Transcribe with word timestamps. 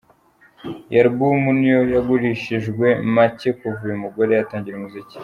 Iyi 0.91 0.99
album 1.07 1.39
niyo 1.57 1.81
yagurishijwe 1.95 2.87
make 3.15 3.49
kuva 3.59 3.81
uyu 3.87 4.01
mugore 4.03 4.31
yatangira 4.33 4.75
umuziki. 4.77 5.17